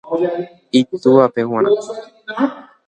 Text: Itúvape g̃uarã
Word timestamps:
Itúvape 0.79 1.41
g̃uarã 1.47 1.69